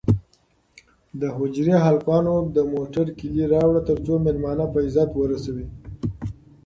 د 1.19 1.21
حجرې 1.37 1.75
هلکانو 1.85 2.35
د 2.55 2.57
موټر 2.73 3.05
کیلي 3.19 3.45
راوړه 3.53 3.81
ترڅو 3.89 4.13
مېلمانه 4.25 4.65
په 4.73 4.77
عزت 4.85 5.09
ورسوي. 5.15 5.67